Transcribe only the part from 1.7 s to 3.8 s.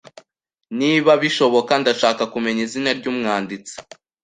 ndashaka kumenya izina ryumwanditsi.